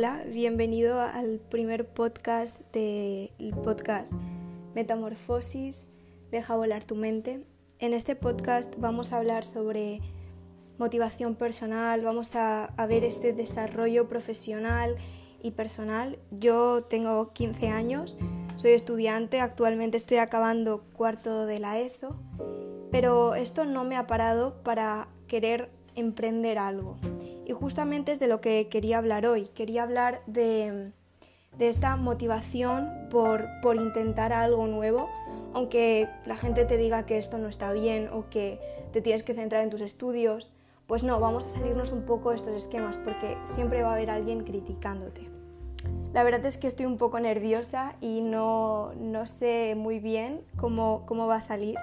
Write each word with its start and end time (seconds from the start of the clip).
Hola, 0.00 0.22
bienvenido 0.26 0.98
al 0.98 1.40
primer 1.50 1.86
podcast 1.86 2.58
del 2.72 3.54
podcast 3.62 4.14
Metamorfosis, 4.74 5.90
deja 6.30 6.56
volar 6.56 6.84
tu 6.84 6.94
mente. 6.94 7.44
En 7.80 7.92
este 7.92 8.16
podcast 8.16 8.72
vamos 8.78 9.12
a 9.12 9.18
hablar 9.18 9.44
sobre 9.44 10.00
motivación 10.78 11.34
personal, 11.34 12.02
vamos 12.02 12.34
a, 12.34 12.64
a 12.64 12.86
ver 12.86 13.04
este 13.04 13.34
desarrollo 13.34 14.08
profesional 14.08 14.96
y 15.42 15.50
personal. 15.50 16.18
Yo 16.30 16.82
tengo 16.84 17.34
15 17.34 17.68
años, 17.68 18.16
soy 18.56 18.70
estudiante, 18.70 19.40
actualmente 19.40 19.98
estoy 19.98 20.16
acabando 20.16 20.82
cuarto 20.94 21.44
de 21.44 21.58
la 21.58 21.78
ESO, 21.78 22.18
pero 22.90 23.34
esto 23.34 23.66
no 23.66 23.84
me 23.84 23.96
ha 23.96 24.06
parado 24.06 24.62
para 24.62 25.08
querer 25.26 25.68
emprender 25.94 26.56
algo. 26.56 26.96
Justamente 27.60 28.12
es 28.12 28.18
de 28.18 28.26
lo 28.26 28.40
que 28.40 28.68
quería 28.68 28.98
hablar 28.98 29.26
hoy. 29.26 29.44
Quería 29.54 29.82
hablar 29.82 30.22
de, 30.26 30.92
esta 31.58 31.96
motivación 31.96 32.88
por, 33.10 33.46
por 33.60 33.76
intentar 33.76 34.32
algo 34.32 34.66
nuevo, 34.66 35.10
aunque 35.52 36.08
la 36.24 36.38
gente 36.38 36.64
te 36.64 36.78
diga 36.78 37.04
que 37.04 37.18
esto 37.18 37.36
no 37.36 37.48
está 37.48 37.72
bien 37.72 38.08
o 38.12 38.30
que 38.30 38.58
te 38.92 39.02
tienes 39.02 39.22
que 39.22 39.34
centrar 39.34 39.62
en 39.62 39.68
tus 39.68 39.82
estudios. 39.82 40.50
Pues 40.86 41.04
no, 41.04 41.20
vamos 41.20 41.44
a 41.46 41.58
salirnos 41.58 41.92
un 41.92 42.06
poco 42.06 42.30
de 42.30 42.36
estos 42.36 42.54
esquemas 42.54 42.96
porque 42.96 43.36
siempre 43.44 43.82
va 43.82 43.90
a 43.90 43.94
haber 43.94 44.08
alguien 44.08 44.42
criticándote. 44.42 45.28
La 46.14 46.22
verdad 46.24 46.44
es 46.46 46.56
que 46.56 46.66
estoy 46.66 46.86
un 46.86 46.96
poco 46.96 47.20
nerviosa 47.20 47.94
y 48.00 48.22
no, 48.22 48.94
no 48.94 49.26
sé 49.26 49.74
muy 49.76 50.00
bien 50.00 50.40
cómo, 50.56 51.04
cómo 51.06 51.26
va 51.26 51.36
a 51.36 51.40
salir, 51.40 51.76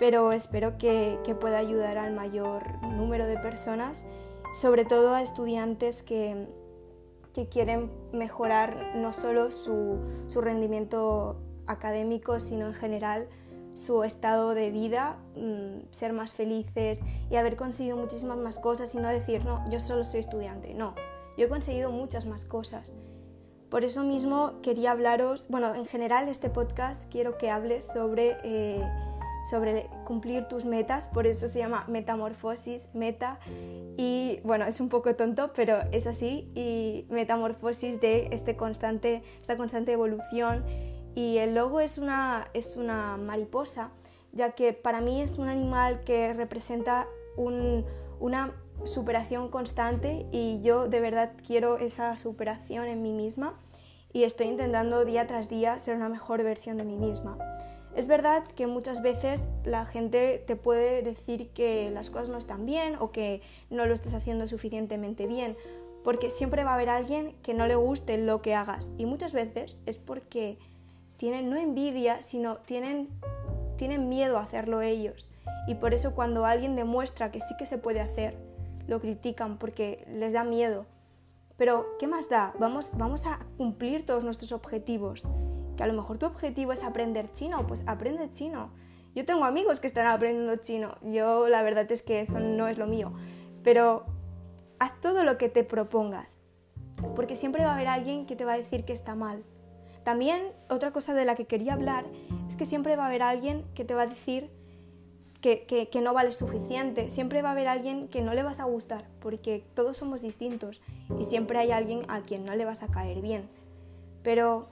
pero 0.00 0.32
espero 0.32 0.78
que, 0.78 1.18
que 1.24 1.34
pueda 1.34 1.58
ayudar 1.58 1.98
al 1.98 2.14
mayor 2.14 2.82
número 2.82 3.26
de 3.26 3.36
personas 3.36 4.06
sobre 4.52 4.84
todo 4.84 5.14
a 5.14 5.22
estudiantes 5.22 6.02
que, 6.02 6.48
quieren 7.50 7.90
mejorar 8.12 8.92
no 8.96 9.14
solo 9.14 9.50
su, 9.50 9.98
rendimiento 10.34 11.40
académico, 11.66 12.38
sino 12.38 12.66
en 12.66 12.74
general 12.74 13.28
su 13.74 14.04
estado 14.04 14.52
de 14.52 14.70
vida, 14.70 15.16
mm, 15.36 15.90
ser 15.90 16.12
más 16.12 16.34
felices 16.34 17.00
y 17.30 17.36
haber 17.36 17.56
conseguido 17.56 17.96
muchísimas 17.96 18.36
más 18.36 18.58
cosas 18.58 18.94
y 18.94 18.98
no 18.98 19.08
decir, 19.08 19.46
no, 19.46 19.64
yo 19.70 19.80
solo 19.80 20.04
soy 20.04 20.20
estudiante. 20.20 20.74
No, 20.74 20.94
yo 21.38 21.46
he 21.46 21.48
conseguido 21.48 21.90
muchas 21.90 22.26
más 22.26 22.44
cosas. 22.44 22.94
Por 23.70 23.84
eso 23.84 24.02
mismo 24.02 24.60
quería 24.60 24.90
hablaros, 24.90 25.46
bueno, 25.48 25.74
en 25.74 25.86
general 25.86 26.28
este 26.28 26.50
podcast 26.50 27.10
quiero 27.10 27.38
que 27.38 27.50
hables 27.50 27.86
sobre... 27.86 28.36
Eh, 28.44 29.09
sobre 29.48 29.88
cumplir 30.04 30.44
tus 30.44 30.64
metas, 30.64 31.06
por 31.06 31.26
eso 31.26 31.48
se 31.48 31.60
llama 31.60 31.84
metamorfosis, 31.88 32.90
meta, 32.94 33.38
y 33.96 34.40
bueno, 34.44 34.66
es 34.66 34.80
un 34.80 34.88
poco 34.88 35.14
tonto, 35.14 35.52
pero 35.54 35.78
es 35.92 36.06
así, 36.06 36.50
y 36.54 37.06
metamorfosis 37.08 38.00
de 38.00 38.28
este 38.32 38.56
constante, 38.56 39.22
esta 39.40 39.56
constante 39.56 39.92
evolución, 39.92 40.64
y 41.14 41.38
el 41.38 41.54
logo 41.54 41.80
es 41.80 41.98
una, 41.98 42.46
es 42.54 42.76
una 42.76 43.16
mariposa, 43.16 43.90
ya 44.32 44.52
que 44.52 44.72
para 44.72 45.00
mí 45.00 45.20
es 45.20 45.38
un 45.38 45.48
animal 45.48 46.04
que 46.04 46.32
representa 46.32 47.08
una 47.36 48.52
superación 48.84 49.48
constante. 49.48 50.26
Y 50.32 50.60
yo 50.62 50.88
de 50.88 51.00
verdad 51.00 51.32
quiero 51.46 51.78
esa 51.78 52.16
superación 52.18 52.86
en 52.86 53.02
mí 53.02 53.12
misma. 53.12 53.58
Y 54.12 54.24
estoy 54.24 54.48
intentando 54.48 55.04
día 55.04 55.26
tras 55.26 55.48
día 55.48 55.78
ser 55.78 55.96
una 55.96 56.08
mejor 56.08 56.42
versión 56.42 56.76
de 56.76 56.84
mí 56.84 56.96
misma. 56.96 57.38
Es 57.96 58.06
verdad 58.06 58.44
que 58.44 58.66
muchas 58.66 59.02
veces 59.02 59.48
la 59.64 59.84
gente 59.84 60.42
te 60.46 60.56
puede 60.56 61.02
decir 61.02 61.50
que 61.50 61.90
las 61.90 62.08
cosas 62.08 62.30
no 62.30 62.38
están 62.38 62.64
bien 62.64 62.94
o 63.00 63.10
que 63.10 63.42
no 63.68 63.84
lo 63.84 63.94
estés 63.94 64.14
haciendo 64.14 64.46
suficientemente 64.46 65.26
bien, 65.26 65.56
porque 66.04 66.30
siempre 66.30 66.64
va 66.64 66.70
a 66.70 66.74
haber 66.74 66.88
alguien 66.88 67.34
que 67.42 67.52
no 67.52 67.66
le 67.66 67.74
guste 67.74 68.16
lo 68.16 68.42
que 68.42 68.54
hagas 68.54 68.90
y 68.96 69.06
muchas 69.06 69.32
veces 69.32 69.78
es 69.86 69.98
porque 69.98 70.58
tienen 71.16 71.50
no 71.50 71.56
envidia, 71.56 72.22
sino 72.22 72.58
tienen, 72.58 73.08
tienen 73.76 74.08
miedo 74.08 74.38
a 74.38 74.42
hacerlo 74.42 74.80
ellos. 74.80 75.28
Y 75.66 75.74
por 75.74 75.92
eso 75.92 76.14
cuando 76.14 76.46
alguien 76.46 76.76
demuestra 76.76 77.30
que 77.30 77.40
sí 77.40 77.54
que 77.58 77.66
se 77.66 77.76
puede 77.76 78.00
hacer, 78.00 78.38
lo 78.86 79.00
critican 79.00 79.58
porque 79.58 80.06
les 80.08 80.32
da 80.32 80.44
miedo. 80.44 80.86
Pero, 81.58 81.86
¿qué 81.98 82.06
más 82.06 82.30
da? 82.30 82.54
Vamos, 82.58 82.92
vamos 82.94 83.26
a 83.26 83.38
cumplir 83.58 84.06
todos 84.06 84.24
nuestros 84.24 84.52
objetivos 84.52 85.26
que 85.80 85.84
a 85.84 85.86
lo 85.86 85.94
mejor 85.94 86.18
tu 86.18 86.26
objetivo 86.26 86.72
es 86.72 86.84
aprender 86.84 87.32
chino, 87.32 87.66
pues 87.66 87.82
aprende 87.86 88.28
chino. 88.30 88.70
Yo 89.14 89.24
tengo 89.24 89.46
amigos 89.46 89.80
que 89.80 89.86
están 89.86 90.06
aprendiendo 90.06 90.56
chino, 90.56 90.94
yo 91.00 91.48
la 91.48 91.62
verdad 91.62 91.90
es 91.90 92.02
que 92.02 92.20
eso 92.20 92.38
no 92.38 92.68
es 92.68 92.76
lo 92.76 92.86
mío, 92.86 93.14
pero 93.62 94.04
haz 94.78 94.92
todo 95.00 95.24
lo 95.24 95.38
que 95.38 95.48
te 95.48 95.64
propongas, 95.64 96.36
porque 97.16 97.34
siempre 97.34 97.64
va 97.64 97.70
a 97.70 97.74
haber 97.76 97.88
alguien 97.88 98.26
que 98.26 98.36
te 98.36 98.44
va 98.44 98.52
a 98.52 98.58
decir 98.58 98.84
que 98.84 98.92
está 98.92 99.14
mal. 99.14 99.42
También 100.04 100.52
otra 100.68 100.92
cosa 100.92 101.14
de 101.14 101.24
la 101.24 101.34
que 101.34 101.46
quería 101.46 101.72
hablar 101.72 102.04
es 102.46 102.56
que 102.56 102.66
siempre 102.66 102.94
va 102.96 103.04
a 103.04 103.06
haber 103.06 103.22
alguien 103.22 103.64
que 103.74 103.86
te 103.86 103.94
va 103.94 104.02
a 104.02 104.06
decir 104.06 104.50
que, 105.40 105.64
que, 105.64 105.88
que, 105.88 106.02
no 106.02 106.12
vale 106.12 106.32
suficiente. 106.32 107.08
Siempre 107.08 107.40
va 107.40 107.48
a 107.48 107.52
haber 107.52 107.68
alguien 107.68 108.08
que 108.08 108.20
no 108.20 108.34
le 108.34 108.42
vas 108.42 108.60
a 108.60 108.64
gustar, 108.64 109.08
porque 109.18 109.64
todos 109.72 109.96
somos 109.96 110.20
distintos 110.20 110.82
y 111.18 111.24
siempre 111.24 111.58
hay 111.58 111.70
alguien 111.70 112.02
a 112.08 112.20
quien 112.20 112.44
no 112.44 112.54
le 112.54 112.66
vas 112.66 112.82
a 112.82 112.88
caer 112.88 113.22
bien. 113.22 113.48
Pero 114.22 114.68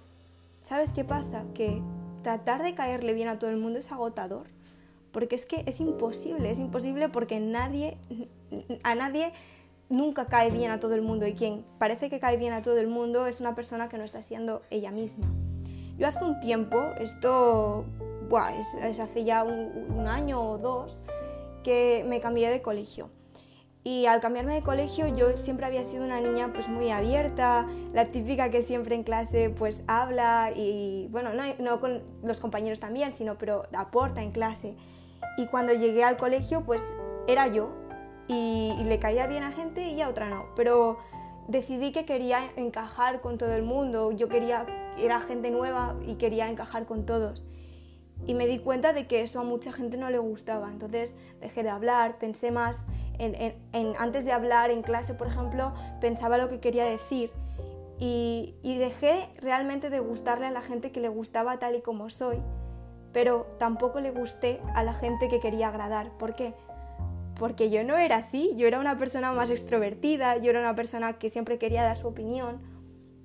¿Sabes 0.68 0.90
qué 0.90 1.02
pasa? 1.02 1.44
Que 1.54 1.80
tratar 2.22 2.62
de 2.62 2.74
caerle 2.74 3.14
bien 3.14 3.28
a 3.28 3.38
todo 3.38 3.48
el 3.48 3.56
mundo 3.56 3.78
es 3.78 3.90
agotador. 3.90 4.48
Porque 5.12 5.34
es 5.34 5.46
que 5.46 5.64
es 5.64 5.80
imposible, 5.80 6.50
es 6.50 6.58
imposible 6.58 7.08
porque 7.08 7.40
nadie, 7.40 7.96
a 8.82 8.94
nadie 8.94 9.32
nunca 9.88 10.26
cae 10.26 10.50
bien 10.50 10.70
a 10.70 10.78
todo 10.78 10.94
el 10.94 11.00
mundo 11.00 11.26
y 11.26 11.32
quien 11.32 11.64
parece 11.78 12.10
que 12.10 12.20
cae 12.20 12.36
bien 12.36 12.52
a 12.52 12.60
todo 12.60 12.76
el 12.76 12.86
mundo 12.86 13.26
es 13.26 13.40
una 13.40 13.54
persona 13.54 13.88
que 13.88 13.96
no 13.96 14.04
está 14.04 14.20
siendo 14.20 14.60
ella 14.68 14.90
misma. 14.90 15.24
Yo 15.96 16.06
hace 16.06 16.22
un 16.22 16.38
tiempo, 16.40 16.90
esto 17.00 17.86
es, 18.84 19.00
hace 19.00 19.24
ya 19.24 19.44
un 19.44 20.06
año 20.06 20.50
o 20.50 20.58
dos, 20.58 21.02
que 21.64 22.04
me 22.06 22.20
cambié 22.20 22.50
de 22.50 22.60
colegio. 22.60 23.08
Y 23.88 24.04
al 24.04 24.20
cambiarme 24.20 24.52
de 24.52 24.62
colegio 24.62 25.08
yo 25.08 25.34
siempre 25.38 25.64
había 25.64 25.82
sido 25.82 26.04
una 26.04 26.20
niña 26.20 26.52
pues 26.52 26.68
muy 26.68 26.90
abierta, 26.90 27.66
la 27.94 28.10
típica 28.10 28.50
que 28.50 28.60
siempre 28.60 28.94
en 28.94 29.02
clase 29.02 29.48
pues 29.48 29.82
habla 29.86 30.50
y 30.54 31.08
bueno, 31.10 31.32
no, 31.32 31.42
no 31.58 31.80
con 31.80 32.02
los 32.22 32.38
compañeros 32.38 32.80
también, 32.80 33.14
sino 33.14 33.38
pero 33.38 33.62
aporta 33.74 34.22
en 34.22 34.30
clase. 34.30 34.74
Y 35.38 35.46
cuando 35.46 35.72
llegué 35.72 36.04
al 36.04 36.18
colegio 36.18 36.66
pues 36.66 36.84
era 37.26 37.46
yo 37.46 37.70
y, 38.26 38.74
le 38.84 38.98
caía 38.98 39.26
bien 39.26 39.42
a 39.42 39.52
gente 39.52 39.88
y 39.88 40.02
a 40.02 40.10
otra 40.10 40.28
no, 40.28 40.48
pero 40.54 40.98
decidí 41.46 41.90
que 41.90 42.04
quería 42.04 42.40
encajar 42.56 43.22
con 43.22 43.38
todo 43.38 43.54
el 43.54 43.62
mundo, 43.62 44.12
yo 44.12 44.28
quería, 44.28 44.66
era 44.98 45.18
gente 45.22 45.50
nueva 45.50 45.96
y 46.06 46.16
quería 46.16 46.50
encajar 46.50 46.84
con 46.84 47.06
todos. 47.06 47.46
Y 48.26 48.34
me 48.34 48.46
di 48.46 48.58
cuenta 48.58 48.92
de 48.92 49.06
que 49.06 49.22
eso 49.22 49.40
a 49.40 49.44
mucha 49.44 49.72
gente 49.72 49.96
no 49.96 50.10
le 50.10 50.18
gustaba, 50.18 50.70
entonces 50.70 51.16
dejé 51.40 51.62
de 51.62 51.70
hablar, 51.70 52.18
pensé 52.18 52.50
más 52.50 52.84
antes 53.98 54.24
de 54.24 54.32
hablar 54.32 54.70
en 54.70 54.82
clase, 54.82 55.14
por 55.14 55.26
ejemplo, 55.26 55.74
pensaba 56.00 56.38
lo 56.38 56.48
que 56.48 56.60
quería 56.60 56.84
decir 56.84 57.30
y, 57.98 58.54
dejé 58.62 59.28
realmente 59.40 59.90
de 59.90 59.98
gustarle 59.98 60.46
a 60.46 60.50
la 60.50 60.62
gente 60.62 60.92
que 60.92 61.00
le 61.00 61.08
gustaba 61.08 61.58
tal 61.58 61.74
y 61.74 61.80
como 61.80 62.10
soy, 62.10 62.40
pero 63.12 63.46
tampoco 63.58 64.00
le 64.00 64.12
gusté 64.12 64.60
a 64.74 64.84
la 64.84 64.94
gente 64.94 65.28
que 65.28 65.40
quería 65.40 65.68
agradar. 65.68 66.16
¿Por 66.16 66.34
qué? 66.34 66.54
Porque 67.36 67.70
yo 67.70 67.82
no 67.82 67.96
era 67.96 68.16
así, 68.16 68.54
yo 68.56 68.66
era 68.66 68.78
una 68.78 68.98
persona 68.98 69.32
más 69.32 69.50
extrovertida, 69.50 70.36
yo 70.38 70.50
era 70.50 70.60
una 70.60 70.76
persona 70.76 71.18
que 71.18 71.30
siempre 71.30 71.58
quería 71.58 71.82
dar 71.82 71.96
su 71.96 72.06
opinión 72.06 72.60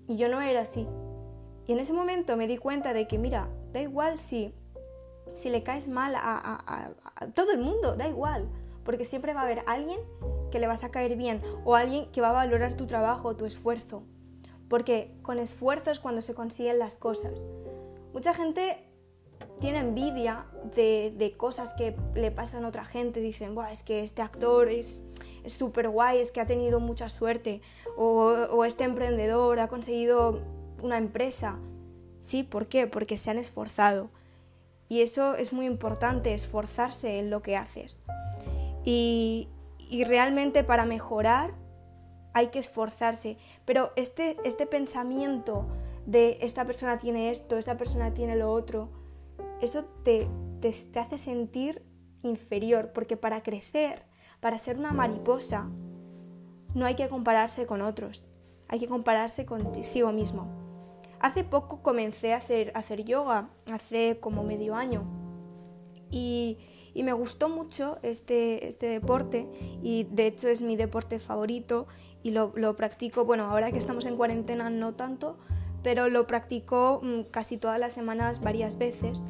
y 0.07 0.17
yo 0.17 0.27
no 0.27 0.41
era 0.41 0.61
así. 0.61 0.87
Y 1.67 1.73
en 1.73 1.79
ese 1.79 1.93
momento 1.93 2.35
me 2.35 2.47
di 2.47 2.57
cuenta 2.57 2.93
de 2.93 3.07
que, 3.07 3.17
mira, 3.17 3.47
da 3.71 3.81
igual 3.81 4.19
si, 4.19 4.53
si 5.35 5.49
le 5.49 5.63
caes 5.63 5.87
mal 5.87 6.15
a 6.15 6.89
todo 7.35 7.51
el 7.51 7.59
mundo, 7.59 7.95
da 7.95 8.07
igual 8.07 8.49
porque 8.83 9.05
siempre 9.05 9.33
va 9.33 9.41
a 9.41 9.44
haber 9.45 9.63
alguien 9.67 9.99
que 10.52 10.59
le 10.59 10.67
vas 10.67 10.84
a 10.84 10.91
caer 10.91 11.16
bien 11.16 11.41
o 11.66 11.75
alguien 11.75 12.11
que 12.11 12.22
va 12.22 12.29
a 12.29 12.34
valorar 12.34 12.75
tu 12.75 12.85
trabajo 12.85 13.35
tu 13.35 13.46
esfuerzo. 13.46 14.03
Porque 14.69 15.16
con 15.22 15.40
esfuerzo 15.40 15.91
es 15.91 15.99
cuando 15.99 16.22
se 16.22 16.34
consiguen 16.34 16.79
las 16.79 16.96
cosas. 16.96 17.43
Mucha 18.13 18.34
gente 18.34 18.84
tiene 19.59 19.79
envidia 19.79 20.46
de, 20.75 21.34
cosas 21.37 21.73
que 21.73 21.96
le 22.16 22.31
pasan 22.31 22.66
a 22.66 22.67
otra 22.67 22.85
gente. 22.85 23.19
Dicen, 23.19 23.55
es 23.72 23.84
que 23.84 24.03
este 24.03 24.22
actor 24.22 24.69
es 24.69 25.05
súper 25.47 25.90
guay, 25.90 26.19
es 26.19 26.31
que 26.31 26.41
ha 26.41 26.46
tenido 26.46 26.79
mucha 26.79 27.09
suerte. 27.09 27.61
O, 27.97 28.34
o 28.52 28.66
este 28.66 28.84
emprendedor 28.84 29.59
ha 29.59 29.67
conseguido 29.67 30.41
una 30.81 30.97
empresa. 30.97 31.59
Sí, 32.22 32.43
¿por 32.43 32.67
qué? 32.67 32.87
Porque 32.87 33.17
se 33.17 33.31
han 33.31 33.40
esforzado. 33.40 34.09
Y 34.87 35.02
eso 35.02 35.35
es 35.35 35.53
muy 35.53 35.66
importante, 35.66 36.34
esforzarse 36.34 37.19
en 37.19 37.29
lo 37.29 37.41
que 37.41 37.55
haces. 37.58 38.03
Y, 38.84 39.50
realmente 40.08 40.64
para 40.64 40.85
mejorar 40.85 41.53
hay 42.34 42.47
que 42.47 42.59
esforzarse. 42.59 43.38
Pero 43.64 43.91
este, 43.96 44.38
este 44.44 44.66
pensamiento 44.66 45.68
de 46.06 46.40
esta 46.41 46.66
persona 46.66 46.97
tiene 46.97 47.30
esto, 47.30 47.58
esta 47.58 47.78
persona 47.78 48.14
tiene 48.14 48.35
lo 48.35 48.52
otro, 48.52 48.90
eso 49.62 49.85
te, 50.03 50.28
te, 50.62 51.00
hace 51.00 51.18
sentir 51.18 51.85
inferior, 52.24 52.91
porque 52.91 53.18
para 53.18 53.44
crecer, 53.44 54.03
para 54.40 54.58
ser 54.58 54.78
una 54.78 54.94
mariposa, 54.94 55.70
no 56.74 56.85
hay 56.85 56.96
que 56.96 57.08
compararse 57.08 57.66
con 57.66 57.82
otros. 57.82 58.28
hay 58.68 58.80
que 58.80 58.88
compararse 58.88 59.46
consigo 59.46 60.12
mismo. 60.12 60.47
Hace 61.20 61.44
poco 61.44 61.84
comencé 61.84 62.34
a 62.34 62.38
hacer, 62.38 62.72
hacer 62.76 63.03
yoga, 63.06 63.50
hace 63.72 64.18
como 64.20 64.44
medio 64.44 64.76
año, 64.76 65.22
y, 66.13 66.57
me 66.95 67.13
gustó 67.13 67.49
mucho 67.49 67.97
este, 68.03 68.67
este 68.67 68.85
deporte 68.85 69.49
y 69.81 70.03
de 70.11 70.27
hecho 70.27 70.47
es 70.47 70.61
mi 70.61 70.75
deporte 70.75 71.17
favorito 71.17 71.87
y 72.21 72.31
lo, 72.31 72.51
practico, 72.75 73.25
bueno, 73.25 73.45
ahora 73.45 73.71
que 73.71 73.79
estamos 73.79 74.05
en 74.05 74.15
cuarentena 74.15 74.69
no 74.69 74.93
tanto, 74.93 75.37
pero 75.81 76.07
lo 76.07 76.27
practico 76.27 77.01
mm, 77.03 77.31
casi 77.31 77.57
todas 77.57 77.79
las 77.79 77.93
semanas 77.93 78.41
varias 78.41 78.77
veces 78.77 79.21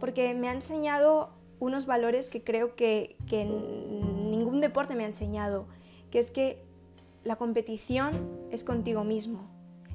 porque 0.00 0.34
me 0.34 0.48
ha 0.48 0.52
enseñado 0.52 1.30
unos 1.60 1.86
valores 1.86 2.28
que 2.28 2.42
creo 2.42 2.74
que, 2.74 3.16
que 3.30 3.44
ningún 3.44 4.60
deporte 4.60 4.96
me 4.96 5.04
ha 5.04 5.06
enseñado, 5.06 5.68
que 6.10 6.18
es 6.18 6.30
que 6.32 6.60
la 7.22 7.36
competición 7.36 8.28
es 8.50 8.64
contigo 8.64 9.04
mismo, 9.04 9.48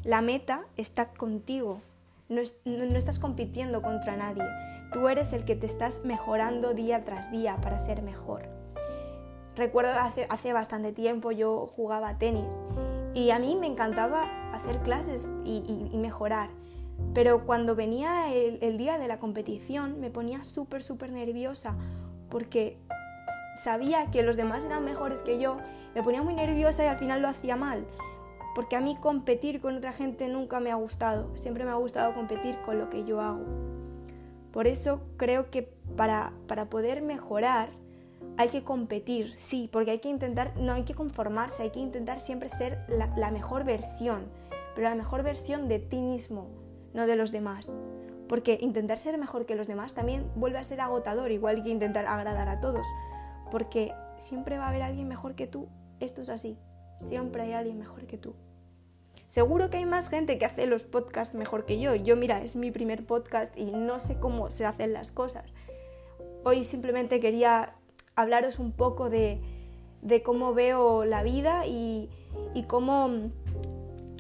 la 0.06 0.22
meta 0.22 0.66
está 0.78 1.12
contigo, 1.12 1.82
no, 2.30 2.42
no, 2.64 2.98
estás 2.98 3.20
compitiendo 3.20 3.82
contra 3.82 4.16
nadie, 4.16 4.44
tú 4.92 5.08
eres 5.08 5.34
el 5.34 5.46
que 5.46 5.56
te 5.56 5.66
estás 5.66 6.04
mejorando 6.04 6.74
día 6.74 7.04
tras 7.04 7.32
día 7.32 7.58
para 7.58 7.80
ser 7.80 8.02
mejor. 8.02 8.50
Recuerdo 9.56 9.92
hace, 9.94 10.28
hace 10.30 10.54
bastante 10.54 10.94
tiempo 10.94 11.32
yo 11.32 11.68
jugaba 11.76 12.18
tenis 12.18 12.60
y 13.14 13.32
a 13.32 13.40
mí 13.40 13.56
me 13.56 13.68
encantaba 13.68 14.28
hacer 14.54 14.80
clases 14.82 15.28
y, 15.44 15.90
mejorar 15.94 16.50
pero 17.14 17.46
cuando 17.46 17.76
venía 17.76 18.34
el, 18.34 18.78
día 18.78 18.98
de 18.98 19.08
la 19.08 19.20
competición 19.20 20.00
me 20.00 20.10
ponía 20.10 20.44
súper, 20.44 20.84
súper 20.84 21.12
nerviosa 21.12 21.76
porque 22.30 22.78
sabía 23.56 24.12
que 24.12 24.24
los 24.24 24.38
demás 24.38 24.66
eran 24.66 24.86
mejores 24.86 25.22
que 25.22 25.40
yo, 25.40 25.58
me 25.96 26.04
ponía 26.04 26.22
muy 26.22 26.34
nerviosa 26.34 26.84
y 26.84 26.88
al 26.88 26.98
final 26.98 27.22
lo 27.22 27.28
hacía 27.28 27.56
mal. 27.56 27.86
Porque 28.56 28.76
a 28.76 28.82
mí 28.82 28.98
competir 29.00 29.62
con 29.62 29.78
otra 29.78 29.94
gente 29.94 30.28
nunca 30.28 30.60
me 30.60 30.72
ha 30.72 30.76
gustado, 30.76 31.36
siempre 31.38 31.64
me 31.64 31.72
ha 31.72 31.76
gustado 31.76 32.14
competir 32.14 32.58
con 32.66 32.80
lo 32.80 32.90
que 32.90 33.06
yo 33.06 33.22
hago. 33.22 33.77
Por 34.58 34.66
eso 34.66 35.02
creo 35.18 35.52
que 35.52 35.72
para, 35.96 36.34
poder 36.72 37.04
mejorar 37.04 37.70
hay 38.38 38.50
que 38.50 38.64
competir, 38.64 39.36
sí, 39.38 39.70
porque 39.72 39.92
hay 39.92 40.00
que 40.00 40.10
intentar, 40.10 40.60
no 40.60 40.74
hay 40.74 40.82
que 40.82 40.96
conformarse, 40.96 41.62
hay 41.62 41.70
que 41.70 41.80
intentar 41.80 42.20
siempre 42.20 42.50
ser 42.50 42.84
la 42.90 43.30
mejor 43.30 43.66
versión, 43.66 44.26
pero 44.74 44.90
la 44.90 44.96
mejor 44.96 45.22
versión 45.22 45.68
de 45.68 45.78
ti 45.78 46.02
mismo, 46.02 46.50
no 46.96 47.06
de 47.06 47.16
los 47.16 47.32
demás. 47.32 47.72
Porque 48.28 48.58
intentar 48.60 48.98
ser 48.98 49.16
mejor 49.20 49.46
que 49.46 49.54
los 49.54 49.68
demás 49.68 49.94
también 49.94 50.28
vuelve 50.36 50.58
a 50.58 50.64
ser 50.64 50.82
agotador, 50.82 51.30
igual 51.30 51.62
que 51.62 51.70
intentar 51.70 52.08
agradar 52.08 52.50
a 52.50 52.60
todos. 52.60 52.88
Porque 53.52 53.94
siempre 54.18 54.58
va 54.58 54.66
a 54.66 54.70
haber 54.70 54.82
alguien 54.82 55.08
mejor 55.08 55.36
que 55.36 55.46
tú. 55.46 55.70
Esto 56.00 56.24
es 56.24 56.30
así. 56.30 56.58
Siempre 56.96 57.44
hay 57.44 57.54
alguien 57.54 57.78
mejor 57.78 58.08
que 58.08 58.18
tú. 58.18 58.34
Seguro 59.28 59.70
que 59.70 59.78
hay 59.78 59.86
más 59.86 60.10
gente 60.10 60.38
que 60.38 60.46
hace 60.46 60.66
los 60.68 60.84
podcasts 60.84 61.36
mejor 61.36 61.66
que 61.66 61.80
yo. 61.80 61.94
Yo, 61.96 62.16
mira, 62.16 62.42
es 62.42 62.56
mi 62.56 62.72
primer 62.72 63.06
podcast 63.06 63.56
y 63.58 63.72
no 63.72 64.00
sé 64.00 64.20
cómo 64.20 64.50
se 64.52 64.66
hacen 64.66 64.94
las 64.94 65.12
cosas. 65.12 65.44
Hoy 66.44 66.64
simplemente 66.64 67.20
quería 67.20 67.76
hablaros 68.16 68.58
un 68.58 68.72
poco 68.72 69.10
de, 69.10 69.42
cómo 70.24 70.54
veo 70.54 71.04
la 71.04 71.24
vida 71.24 71.66
y, 71.68 72.10
y 72.56 72.64
cómo 72.64 73.30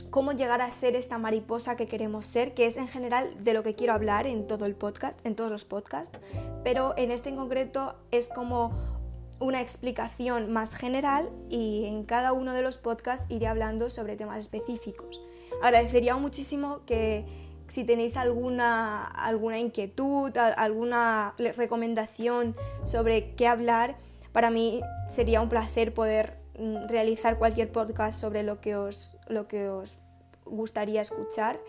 cómo 0.09 0.31
llegar 0.31 0.62
a 0.62 0.71
ser 0.71 0.95
esta 0.95 1.18
mariposa 1.18 1.75
que 1.75 1.86
queremos 1.86 2.25
ser, 2.25 2.53
que 2.53 2.65
es 2.65 2.77
en 2.77 2.88
general 2.88 3.31
de 3.44 3.53
lo 3.53 3.62
que 3.62 3.75
quiero 3.75 3.94
hablar 3.94 4.25
en 4.25 4.48
todo 4.48 4.65
el 4.65 4.74
podcast, 4.74 5.19
en 5.25 5.36
todos 5.36 5.51
los 5.51 5.63
podcasts, 5.63 6.18
pero 6.63 6.94
en 6.98 7.12
este 7.12 7.30
en 7.30 7.36
concreto 7.36 7.95
es 8.12 8.27
como 8.27 8.97
una 9.39 9.62
explicación 9.62 10.51
más 10.51 10.75
general 10.75 11.30
y 11.50 11.86
en 11.86 12.04
cada 12.04 12.34
uno 12.34 12.54
de 12.54 12.62
los 12.62 12.78
podcasts 12.78 13.25
iré 13.30 13.48
hablando 13.48 13.89
sobre 13.89 14.16
temas 14.16 14.39
específicos. 14.39 15.22
Agradecería 15.62 16.16
muchísimo 16.18 16.81
que 16.86 17.25
si 17.68 17.84
tenéis 17.84 18.18
alguna, 18.18 19.06
alguna 19.06 19.60
inquietud, 19.60 20.36
alguna 20.38 21.36
recomendación 21.38 22.56
sobre 22.86 23.36
qué 23.36 23.48
hablar, 23.48 23.98
para 24.31 24.50
mí 24.50 24.81
sería 25.07 25.42
un 25.42 25.50
placer 25.50 25.94
poder 25.94 26.38
Mm, 26.57 26.88
realizar 26.88 27.38
cualquier 27.38 27.72
podcast 27.72 28.19
sobre 28.19 28.42
lo 28.42 28.60
que 28.60 28.75
os, 28.75 29.16
lo 29.28 29.48
que 29.48 29.69
os 29.69 29.98
gustaría 30.44 31.01
escuchar, 31.01 31.60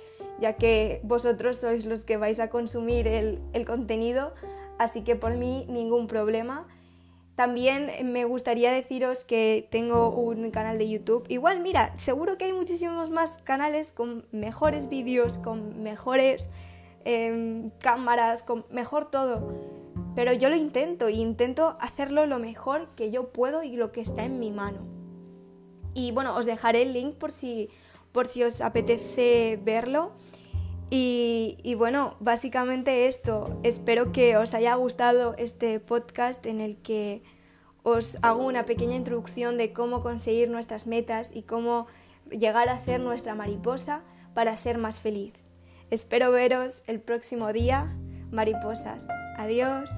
ya 0.41 0.55
que 0.55 1.01
vosotros 1.03 1.59
sois 1.59 1.85
los 1.85 2.07
que 2.07 2.17
vais 2.17 2.41
a 2.41 2.49
consumir 2.49 3.07
el, 3.07 3.39
el 3.53 3.67
contenido, 3.67 4.33
así 4.79 5.05
que 5.05 5.15
por 5.15 5.37
mí 5.37 5.67
ningún 5.69 6.07
problema. 6.07 6.67
También 7.39 7.89
me 8.11 8.25
gustaría 8.25 8.73
deciros 8.73 9.23
que 9.23 9.69
tengo 9.71 10.11
un 10.11 10.51
canal 10.51 10.77
de 10.77 10.91
YouTube. 10.91 11.25
Igual, 11.29 11.61
mira, 11.61 11.97
seguro 11.97 12.37
que 12.37 12.47
hay 12.47 12.53
muchísimos 12.53 13.11
más 13.11 13.39
canales 13.45 13.93
con 13.93 14.27
mejores 14.33 14.89
vídeos, 14.89 15.39
con 15.39 15.81
mejores 15.81 16.49
em, 17.05 17.71
cámaras, 17.79 18.43
con 18.43 18.67
mejor 18.71 19.09
todo 19.09 19.79
pero 20.17 20.33
yo 20.33 20.49
lo 20.49 20.57
intento 20.57 21.07
e 21.07 21.13
intento 21.13 21.77
hacerlo 21.79 22.27
lo 22.27 22.41
mejor 22.41 22.89
que 22.97 23.13
yo 23.13 23.29
puedo 23.29 23.63
y 23.63 23.77
lo 23.77 23.93
que 23.93 24.01
está 24.01 24.25
en 24.25 24.41
mi 24.41 24.51
mano. 24.51 24.81
Y 25.95 26.11
bueno, 26.11 26.35
os 26.35 26.45
dejaré 26.45 26.83
el 26.83 26.93
link 26.93 27.15
por 27.15 27.31
si, 27.31 27.71
por 28.11 28.27
si 28.27 28.43
os 28.43 28.61
apetece 28.61 29.61
verlo. 29.63 30.11
Y, 30.91 31.75
bueno, 31.77 32.17
básicamente 32.21 33.09
esto. 33.09 33.59
Espero 33.63 34.13
que 34.13 34.37
os 34.37 34.55
haya 34.55 34.75
gustado 34.75 35.35
este 35.37 35.81
podcast 35.81 36.45
en 36.47 36.61
el 36.61 36.77
que 36.77 37.23
os 37.83 38.19
hago 38.23 38.45
una 38.45 38.65
pequeña 38.65 38.97
introducción 38.97 39.59
de 39.59 39.73
cómo 39.73 40.03
conseguir 40.03 40.51
nuestras 40.51 40.87
metas 40.87 41.31
y 41.35 41.43
cómo 41.43 41.87
llegar 42.31 42.69
a 42.69 42.79
ser 42.79 43.01
nuestra 43.01 43.35
mariposa 43.35 44.03
para 44.35 44.57
ser 44.57 44.79
más 44.79 44.99
feliz. 44.99 45.33
Espero 45.91 46.31
veros 46.31 46.83
el 46.87 47.01
próximo 47.01 47.53
día, 47.53 47.95
mariposas. 48.31 49.09
Adiós. 49.37 49.91